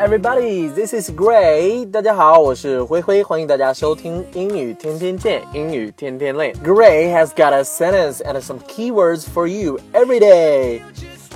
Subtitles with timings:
[0.00, 1.84] everybody, this is Gray.
[1.90, 6.54] 大家好，我是灰灰，欢迎大家收听英语天天见，英语天天练。
[6.64, 10.80] Gray has got a sentence and some keywords for you every day.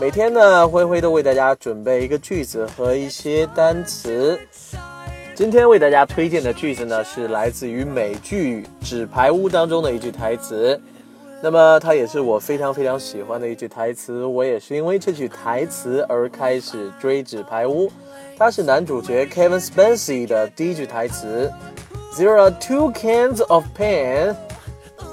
[0.00, 4.40] 每天呢，灰灰都为大家准备一个句子和一些单词。
[5.34, 10.80] 今天为大家推荐的句子呢，是来自于美剧《纸牌屋》当中的一句台词。
[11.42, 17.88] 那么它也是我非常非常喜欢的一句台词，我也是因为这句台词而开始追《纸牌屋》。
[18.37, 21.51] 它是男主角 Kevin Spacey 的第一句台词：
[22.17, 24.35] There are two kinds of pen,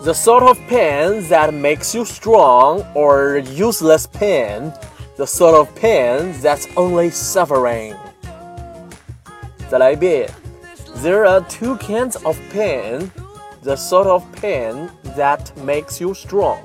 [0.03, 4.73] the sort of pen that makes you strong, or useless pen,
[5.17, 7.95] the sort of pen that's only suffering。
[9.69, 10.31] 再来一遍：
[11.03, 13.11] There are two kinds of pen,
[13.63, 16.59] the sort of pen that makes you strong,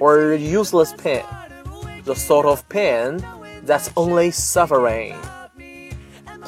[0.00, 1.22] or useless pen,
[2.04, 3.22] the sort of pen
[3.64, 5.14] that's only suffering。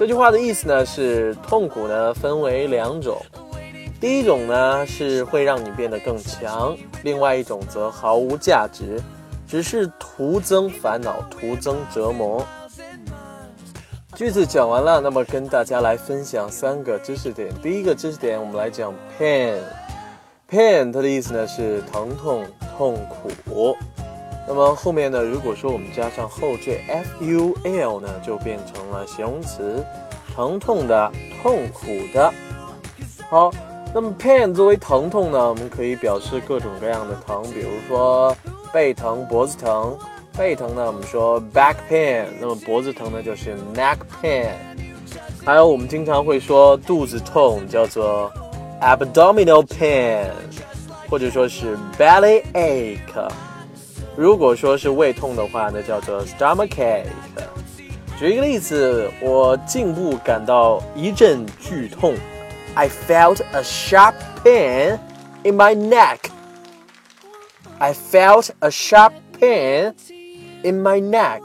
[0.01, 3.21] 这句话的意思呢是，痛苦呢分为两种，
[3.99, 8.99] 第一种呢是会让你变得更强，另外一种则毫无价值，
[9.47, 12.43] 只是徒增烦恼，徒增折磨。
[14.15, 17.53] 句子讲完了，那么跟大家来分享三个知识点。
[17.61, 19.59] 第一个知识点，我们来讲 pain。
[20.49, 22.43] pain 它的意思呢是疼痛、
[22.75, 23.77] 痛苦。
[24.53, 26.83] 那么后面呢，如果说我们加上后缀
[27.21, 29.81] ful 呢，就变成了形容词，
[30.35, 31.09] 疼痛的、
[31.41, 32.29] 痛苦的。
[33.29, 33.49] 好，
[33.93, 38.35] 那么 pain 作为疼痛呢，我们可以表示各种各样的疼，比如说
[38.73, 39.97] 背疼、脖子疼。
[40.37, 44.49] 背疼呢，我们说 back pain；那么脖子疼呢，就是 neck pain。
[45.45, 48.29] 还有我们经常会说肚子痛，叫做
[48.81, 50.25] abdominal pain，
[51.09, 53.31] 或者说是 belly ache。
[54.16, 57.04] 如果说是胃痛的话，那叫做 stomachache。
[58.18, 62.14] 举一个例子，我颈部感到一阵剧痛，
[62.74, 64.98] I felt a sharp pain
[65.42, 66.18] in my neck.
[67.78, 69.92] I felt a sharp pain
[70.62, 71.42] in my neck.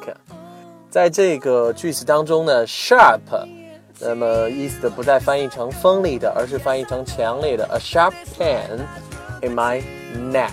[0.90, 3.20] 在这个句子当中呢，sharp，
[4.00, 8.80] 那么意思的不再翻译成锋利的，而是翻译成强烈的，a sharp pain
[9.42, 9.84] in my
[10.32, 10.52] neck。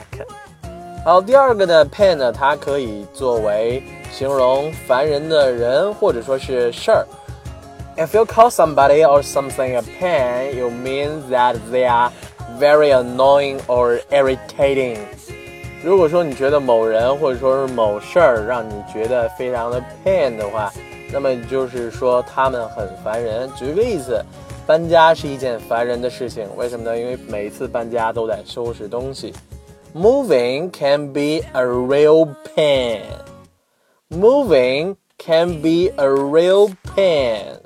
[1.06, 7.06] 好，第二个呢，pain 呢，它可以作为形容烦人的人或者说是事儿。
[7.98, 12.10] If you call somebody or something a pain, you mean that they are
[12.58, 15.00] very annoying or irritating.
[15.84, 20.72] 如果说你觉得某人或者说是某事儿让你觉得非常的 pain 的话，
[21.12, 23.52] 那么就是说他们很烦人。
[23.58, 24.24] 举个例子，
[24.66, 26.98] 搬家是一件烦人的事情，为什么呢？
[26.98, 29.34] 因为每次搬家都得收拾东西。
[29.95, 33.03] Moving can be a real pain.
[34.11, 37.61] Moving can be a real pain.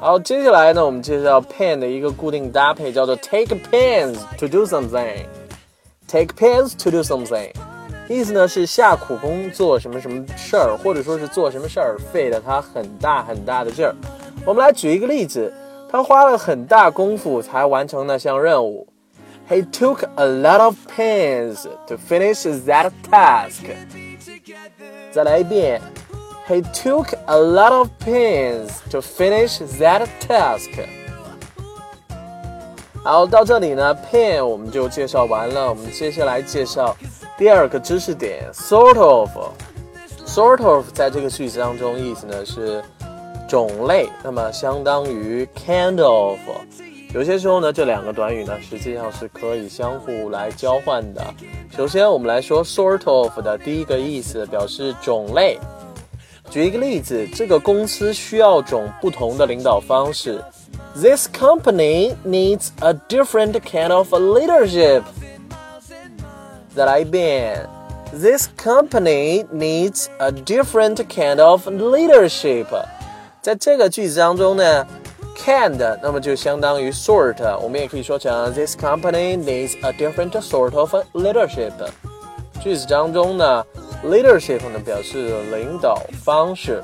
[0.00, 7.50] 好，接下来呢，我们介绍 pain 的一个固定搭配，叫做 take pains to do something。Take pains to do something，
[8.08, 13.94] 意思呢是下苦功做什么什么事儿，或者说是做什么事儿费了他很大很大的劲儿。
[14.44, 15.52] 我们来举一个例子，
[15.90, 18.86] 他花了很大功夫才完成那项任务。
[19.48, 23.64] He took a lot of pains to finish that task。
[25.12, 25.80] 再来一遍，
[26.48, 30.70] He took a lot of pains to finish that task。
[33.02, 35.68] 好，到这里呢，pain 我们就介绍完了。
[35.68, 36.96] 我们接下来介绍
[37.36, 42.82] 第二个知识点，sort of。sort of 在这个句子当中意思呢是
[43.46, 46.38] 种类，那么相当于 kind of。
[47.11, 51.25] 有些时候呢，这两个短语呢实际上是可以相互来交换的。
[51.75, 55.57] 首先，我们来说 sort of 的第一个意思，表示种类。
[56.51, 60.39] 举一个例子，这个公司需要种不同的领导方式。
[60.95, 65.01] This company needs a different kind of leadership.
[66.75, 67.67] 再来一遍
[68.11, 72.67] ，This company needs a different kind of leadership.
[73.41, 74.85] 在这个句子当中呢
[75.38, 81.72] ，kind 那么就相当于 sort，我们也可以说成 This company needs a different sort of leadership.
[82.60, 83.64] 句子当中呢，
[84.04, 86.82] leadership 呢表示领导方式。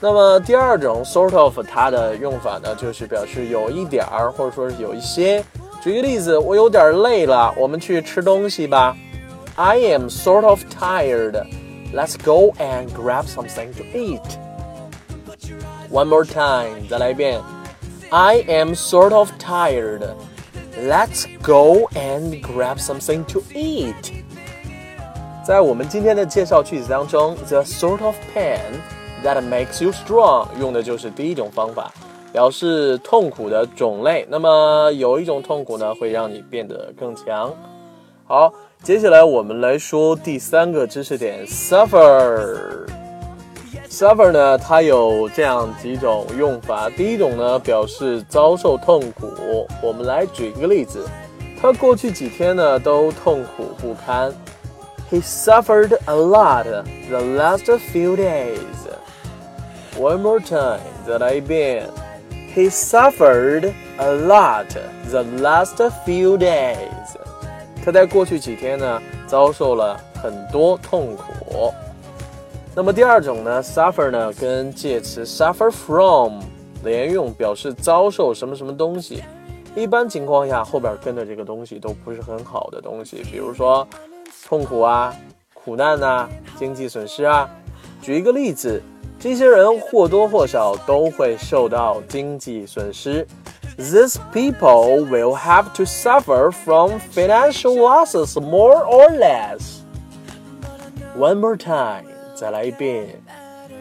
[0.00, 5.42] 那么第二种 sort of 它的用法呢，就是表示有一点儿，或者说是有一些。
[5.82, 8.96] 举个例子，我有点累了，我们去吃东西吧。
[9.56, 11.44] I am sort of tired.
[11.94, 14.20] Let's go and grab something to eat.
[15.90, 17.40] One more time，再来一遍。
[18.10, 20.02] I am sort of tired.
[20.76, 24.12] Let's go and grab something to eat.
[25.46, 28.60] 在我们今天的介绍句子当中，the sort of pen
[29.22, 31.92] that makes you strong，用的就是第一种方法，
[32.32, 34.26] 表示痛苦的种类。
[34.30, 37.52] 那么有一种痛苦呢，会让你变得更强。
[38.26, 38.52] 好，
[38.82, 42.97] 接下来我们来说第三个知识点，suffer。
[43.89, 46.89] Suffer 呢，它有这样几种用法。
[46.89, 49.67] 第一种呢，表示遭受痛苦。
[49.81, 51.07] 我们来举一个例子，
[51.59, 54.31] 他过去几天呢都痛苦不堪。
[55.11, 56.65] He suffered a lot
[57.09, 58.57] the last few days.
[59.97, 61.87] One more time，再来一遍。
[62.55, 64.67] He suffered a lot
[65.09, 66.77] the last few days.
[67.83, 71.73] 他在过去几天呢，遭受了很多痛苦。
[72.75, 76.41] 那么第二种呢，suffer 呢跟介词 suffer from
[76.83, 79.23] 连用，表示遭受什么什么东西。
[79.75, 83.87] 一般情况下，后边跟的这个东西都不是很好的东西，比如说
[84.47, 85.13] 痛苦啊、
[85.53, 87.49] 苦难呐、经济损失啊。
[88.01, 88.81] 举一个例子，
[89.19, 93.27] 这些人或多或少都会受到经济损失。
[93.77, 99.79] These people will have to suffer from financial losses more or less.
[101.17, 102.08] One more time，
[102.39, 103.21] 再来一遍。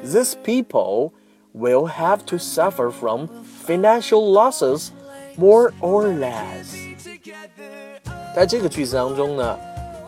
[0.05, 1.13] These people
[1.55, 3.29] will have to suffer from
[3.65, 4.89] financial losses
[5.37, 6.77] more or less。
[8.35, 9.59] 在这个句子当中呢，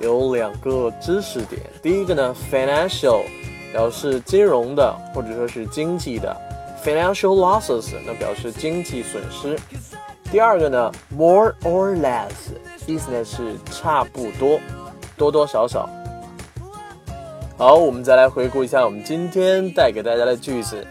[0.01, 1.63] 有两个知识点。
[1.81, 3.23] 第一个呢，financial
[3.73, 6.37] 表示金融的或者说是经济的。
[6.85, 9.57] financial losses 那表示经济损失。
[10.33, 12.31] 第二个呢，more or less
[12.87, 14.59] 意思呢是差不多，
[15.17, 15.89] 多多少少。
[17.60, 20.86] 好，我们再来回顾一下我们今天带给大家的句子。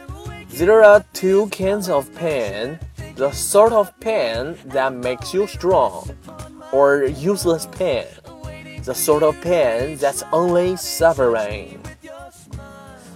[0.56, 2.78] There are two kinds of pain:
[3.16, 6.06] the sort of pain that makes you strong,
[6.72, 8.06] or useless pain,
[8.84, 11.76] the sort of pain that's only suffering.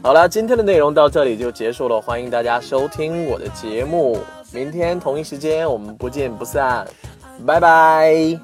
[0.03, 2.01] 好了，今天的内容到这里就结束了。
[2.01, 4.19] 欢迎大家收听我的节目，
[4.53, 6.87] 明天同一时间我们不见不散，
[7.47, 8.39] 拜拜。